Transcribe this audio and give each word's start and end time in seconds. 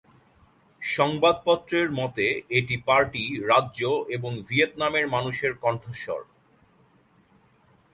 সংবাদপত্রের 0.81 1.87
মতে 1.91 2.25
এটি 2.49 2.75
"পার্টি, 2.85 3.25
রাজ্য 3.47 3.81
এবং 4.09 4.31
ভিয়েতনামের 4.47 5.05
মানুষের 5.07 5.53
কণ্ঠস্বর"। 5.55 6.21